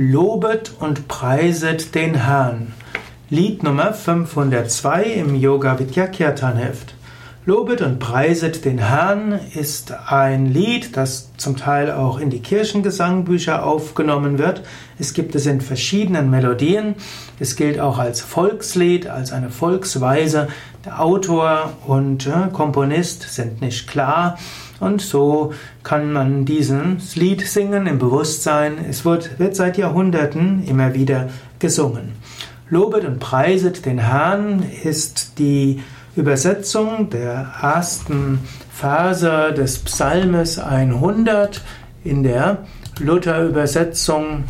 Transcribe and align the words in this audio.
Lobet 0.00 0.70
und 0.78 1.08
preiset 1.08 1.92
den 1.96 2.14
Herrn. 2.14 2.72
Lied 3.30 3.64
Nummer 3.64 3.92
502 3.92 5.02
im 5.02 5.34
Yoga 5.34 5.76
Vidya 5.80 6.06
Kirtan 6.06 6.56
Heft. 6.56 6.94
Lobet 7.46 7.80
und 7.80 7.98
preiset 7.98 8.66
den 8.66 8.78
Herrn 8.78 9.38
ist 9.54 9.94
ein 10.06 10.46
Lied, 10.46 10.96
das 10.96 11.30
zum 11.38 11.56
Teil 11.56 11.90
auch 11.90 12.18
in 12.18 12.28
die 12.28 12.40
Kirchengesangbücher 12.40 13.64
aufgenommen 13.64 14.38
wird. 14.38 14.62
Es 14.98 15.14
gibt 15.14 15.34
es 15.34 15.46
in 15.46 15.62
verschiedenen 15.62 16.28
Melodien. 16.28 16.94
Es 17.38 17.56
gilt 17.56 17.80
auch 17.80 17.98
als 17.98 18.20
Volkslied, 18.20 19.06
als 19.06 19.32
eine 19.32 19.48
Volksweise. 19.48 20.48
Der 20.84 21.00
Autor 21.00 21.72
und 21.86 22.26
äh, 22.26 22.48
Komponist 22.52 23.22
sind 23.22 23.62
nicht 23.62 23.88
klar. 23.88 24.38
Und 24.78 25.00
so 25.00 25.54
kann 25.82 26.12
man 26.12 26.44
dieses 26.44 27.16
Lied 27.16 27.46
singen 27.46 27.86
im 27.86 27.98
Bewusstsein. 27.98 28.76
Es 28.88 29.04
wird, 29.04 29.38
wird 29.38 29.56
seit 29.56 29.78
Jahrhunderten 29.78 30.64
immer 30.66 30.92
wieder 30.92 31.30
gesungen. 31.58 32.12
Lobet 32.70 33.04
und 33.06 33.18
preiset 33.18 33.86
den 33.86 33.98
Herrn 33.98 34.62
ist 34.84 35.38
die 35.38 35.80
Übersetzung 36.18 37.10
der 37.10 37.54
ersten 37.62 38.40
Verse 38.72 39.54
des 39.56 39.78
Psalmes 39.78 40.58
100 40.58 41.62
in 42.02 42.24
der 42.24 42.66
Luther-Übersetzung 42.98 44.42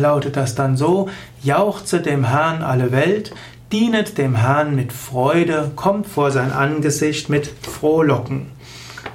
lautet 0.00 0.36
das 0.36 0.54
dann 0.54 0.76
so, 0.76 1.08
jauchze 1.42 2.00
dem 2.00 2.24
Herrn 2.24 2.62
alle 2.62 2.92
Welt, 2.92 3.34
Dienet 3.72 4.18
dem 4.18 4.36
Herrn 4.36 4.76
mit 4.76 4.92
Freude, 4.92 5.72
kommt 5.74 6.06
vor 6.06 6.30
sein 6.30 6.52
Angesicht 6.52 7.28
mit 7.28 7.46
Frohlocken. 7.62 8.46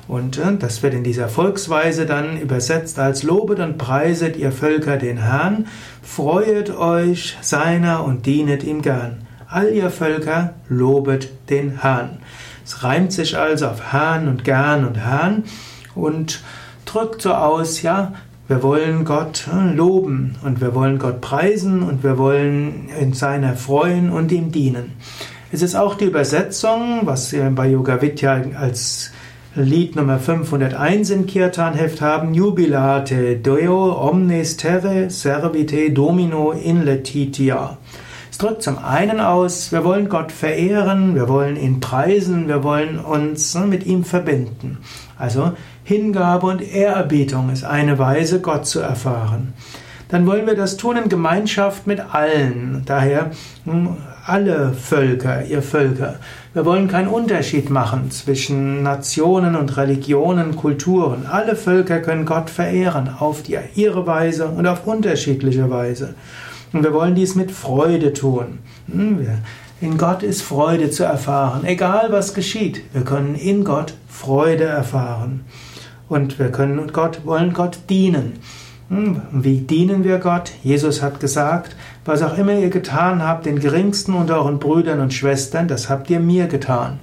Und 0.08 0.38
äh, 0.38 0.58
das 0.58 0.84
wird 0.84 0.94
in 0.94 1.04
dieser 1.04 1.30
Volksweise 1.30 2.06
dann 2.06 2.40
übersetzt 2.40 2.98
als 3.00 3.24
Lobet 3.24 3.60
und 3.60 3.78
preiset 3.78 4.36
ihr 4.36 4.52
Völker 4.52 4.98
den 4.98 5.18
Herrn, 5.18 5.68
freuet 6.02 6.72
euch 6.72 7.38
seiner 7.42 8.04
und 8.04 8.26
dienet 8.26 8.64
ihm 8.64 8.82
gern. 8.82 9.27
All 9.50 9.70
ihr 9.70 9.90
Völker 9.90 10.56
lobet 10.68 11.30
den 11.50 11.82
Herrn. 11.82 12.18
Es 12.66 12.84
reimt 12.84 13.14
sich 13.14 13.38
also 13.38 13.68
auf 13.68 13.94
Herrn 13.94 14.28
und 14.28 14.44
gern 14.44 14.84
und 14.84 14.96
Herrn 14.96 15.46
und 15.96 16.42
drückt 16.84 17.22
so 17.22 17.34
aus, 17.34 17.82
ja, 17.82 18.12
wir 18.50 18.62
wollen 18.62 19.06
Gott 19.06 19.48
äh, 19.48 19.74
loben 19.74 20.36
und 20.44 20.60
wir 20.60 20.76
wollen 20.76 21.00
Gott 21.00 21.22
preisen 21.22 21.82
und 21.82 22.04
wir 22.04 22.18
wollen 22.18 22.90
in 23.00 23.14
seiner 23.14 23.56
freuen 23.56 24.10
und 24.10 24.34
ihm 24.34 24.52
dienen. 24.52 24.94
Es 25.50 25.62
ist 25.62 25.76
auch 25.76 25.96
die 25.96 26.06
Übersetzung, 26.06 27.02
was 27.04 27.32
wir 27.32 27.50
bei 27.50 27.70
Yoga 27.70 28.02
Vidya 28.02 28.42
als 28.60 29.12
Lied 29.56 29.96
Nummer 29.96 30.20
501 30.20 31.10
im 31.10 31.26
Kirtan-Heft 31.26 32.02
haben, 32.02 32.34
Jubilate 32.34 33.38
Deo 33.38 33.98
omnes 34.10 34.58
terre 34.58 35.10
servite 35.10 35.92
domino 35.92 36.52
in 36.52 36.84
letitia. 36.84 37.78
Es 38.38 38.46
drückt 38.46 38.62
zum 38.62 38.78
einen 38.78 39.20
aus, 39.20 39.72
wir 39.72 39.84
wollen 39.84 40.10
Gott 40.10 40.32
verehren, 40.32 41.16
wir 41.16 41.28
wollen 41.28 41.56
ihn 41.58 41.80
preisen, 41.80 42.48
wir 42.48 42.64
wollen 42.64 43.00
uns 43.00 43.56
ne, 43.56 43.66
mit 43.66 43.88
ihm 43.88 44.04
verbinden. 44.04 44.78
Also 45.18 45.54
Hingabe 45.84 46.46
und 46.46 46.62
Ehrerbietung 46.62 47.50
ist 47.50 47.64
eine 47.64 47.98
Weise, 47.98 48.40
Gott 48.40 48.68
zu 48.68 48.80
erfahren. 48.80 49.56
Dann 50.10 50.28
wollen 50.28 50.46
wir 50.46 50.56
das 50.56 50.78
tun 50.78 50.98
in 50.98 51.10
Gemeinschaft 51.10 51.88
mit 51.88 52.00
allen. 52.14 52.84
Daher 52.86 53.32
hm, 53.66 53.98
alle 54.28 54.72
Völker, 54.74 55.44
ihr 55.44 55.64
Völker. 55.64 56.18
Wir 56.54 56.64
wollen 56.64 56.88
keinen 56.88 57.08
Unterschied 57.08 57.72
machen 57.72 58.12
zwischen 58.12 58.84
Nationen 58.84 59.56
und 59.56 59.78
Religionen, 59.78 60.56
Kulturen. 60.56 61.26
Alle 61.26 61.56
Völker 61.56 62.02
können 62.02 62.28
Gott 62.28 62.52
verehren 62.52 63.10
auf 63.18 63.50
ihre 63.50 64.06
Weise 64.06 64.50
und 64.50 64.68
auf 64.68 64.86
unterschiedliche 64.86 65.72
Weise. 65.72 66.14
Und 66.74 66.84
wir 66.84 66.94
wollen 66.94 67.16
dies 67.16 67.36
mit 67.36 67.52
Freude 67.52 68.14
tun. 68.14 68.60
Hm, 68.92 69.28
in 69.80 69.98
Gott 69.98 70.24
ist 70.24 70.42
Freude 70.42 70.90
zu 70.90 71.04
erfahren, 71.04 71.64
egal 71.66 72.08
was 72.12 72.34
geschieht. 72.34 72.82
Wir 72.94 73.04
können 73.04 73.36
in 73.36 73.64
Gott 73.64 73.94
Freude 74.10 74.64
erfahren. 74.64 75.46
Und 76.10 76.40
wir 76.40 76.52
können 76.52 76.92
Gott, 76.94 77.26
wollen 77.26 77.54
Gott 77.54 77.80
dienen. 77.90 78.40
Hm, 78.90 79.22
wie 79.32 79.60
dienen 79.60 80.04
wir 80.04 80.18
Gott? 80.18 80.52
Jesus 80.64 81.02
hat 81.02 81.20
gesagt, 81.20 81.76
was 82.06 82.22
auch 82.22 82.38
immer 82.38 82.54
ihr 82.54 82.70
getan 82.70 83.22
habt, 83.22 83.46
den 83.46 83.60
geringsten 83.60 84.14
unter 84.14 84.38
euren 84.38 84.60
Brüdern 84.60 85.02
und 85.02 85.14
Schwestern, 85.14 85.68
das 85.68 85.90
habt 85.90 86.10
ihr 86.10 86.22
mir 86.22 86.48
getan. 86.48 87.00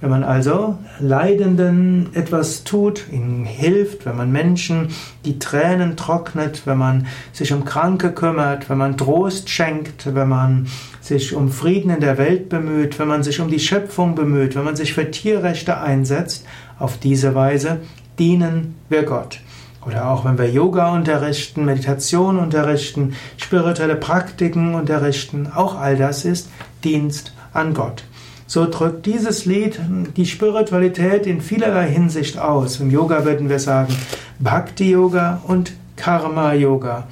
Wenn 0.00 0.10
man 0.10 0.24
also 0.24 0.76
Leidenden 1.00 2.10
etwas 2.12 2.64
tut, 2.64 3.04
ihnen 3.10 3.46
hilft, 3.46 4.04
wenn 4.04 4.16
man 4.16 4.30
Menschen 4.30 4.88
die 5.24 5.38
Tränen 5.38 5.96
trocknet, 5.96 6.66
wenn 6.66 6.76
man 6.76 7.06
sich 7.32 7.52
um 7.54 7.64
Kranke 7.64 8.12
kümmert, 8.12 8.68
wenn 8.68 8.76
man 8.76 8.98
Trost 8.98 9.48
schenkt, 9.48 10.14
wenn 10.14 10.28
man 10.28 10.66
sich 11.00 11.34
um 11.34 11.50
Frieden 11.50 11.90
in 11.90 12.00
der 12.00 12.18
Welt 12.18 12.50
bemüht, 12.50 12.98
wenn 12.98 13.08
man 13.08 13.22
sich 13.22 13.40
um 13.40 13.48
die 13.48 13.58
Schöpfung 13.58 14.14
bemüht, 14.14 14.54
wenn 14.54 14.64
man 14.64 14.76
sich 14.76 14.92
für 14.92 15.10
Tierrechte 15.10 15.78
einsetzt, 15.78 16.44
auf 16.78 16.98
diese 16.98 17.34
Weise 17.34 17.78
dienen 18.18 18.74
wir 18.90 19.04
Gott. 19.04 19.40
Oder 19.86 20.10
auch 20.10 20.26
wenn 20.26 20.36
wir 20.36 20.50
Yoga 20.50 20.92
unterrichten, 20.92 21.64
Meditation 21.64 22.38
unterrichten, 22.38 23.14
spirituelle 23.38 23.96
Praktiken 23.96 24.74
unterrichten, 24.74 25.48
auch 25.54 25.78
all 25.78 25.96
das 25.96 26.26
ist 26.26 26.50
Dienst 26.84 27.32
an 27.54 27.72
Gott. 27.72 28.04
So 28.48 28.70
drückt 28.70 29.06
dieses 29.06 29.44
Lied 29.44 29.80
die 30.16 30.26
Spiritualität 30.26 31.26
in 31.26 31.40
vielerlei 31.40 31.88
Hinsicht 31.88 32.38
aus. 32.38 32.78
Im 32.78 32.90
Yoga 32.90 33.24
würden 33.24 33.48
wir 33.48 33.58
sagen 33.58 33.94
Bhakti 34.38 34.90
Yoga 34.90 35.40
und 35.46 35.72
Karma 35.96 36.52
Yoga. 36.52 37.08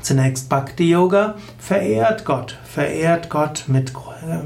Zunächst 0.00 0.48
Bhakti 0.48 0.90
Yoga 0.90 1.34
verehrt 1.58 2.24
Gott, 2.24 2.56
verehrt 2.64 3.28
Gott 3.28 3.64
mit, 3.66 3.92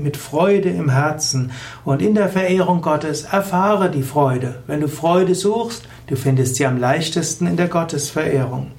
mit 0.03 0.17
Freude 0.17 0.71
im 0.71 0.91
Herzen 0.91 1.53
und 1.85 2.03
in 2.03 2.15
der 2.15 2.29
Verehrung 2.29 2.83
Gottes 2.83 3.25
erfahre 3.25 3.91
die 3.91 4.03
Freude. 4.03 4.57
Wenn 4.67 4.81
du 4.81 4.89
Freude 4.89 5.35
suchst, 5.35 5.87
du 6.09 6.17
findest 6.17 6.57
sie 6.57 6.67
am 6.67 6.79
leichtesten 6.79 7.47
in 7.47 7.57
der 7.57 7.69
Gottesverehrung. 7.69 8.73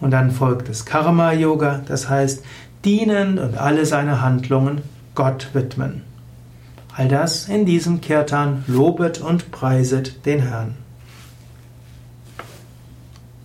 Und 0.00 0.10
dann 0.10 0.30
folgt 0.30 0.68
das 0.68 0.84
Karma 0.84 1.32
Yoga, 1.32 1.80
das 1.86 2.10
heißt 2.10 2.44
dienend 2.84 3.40
und 3.40 3.56
alle 3.56 3.86
seine 3.86 4.20
Handlungen 4.20 4.82
Gott 5.14 5.48
widmen. 5.54 6.07
All 6.98 7.06
das 7.06 7.48
in 7.48 7.64
diesem 7.64 8.00
Kirtan 8.00 8.64
lobet 8.66 9.20
und 9.20 9.52
preiset 9.52 10.26
den 10.26 10.40
Herrn. 10.40 10.74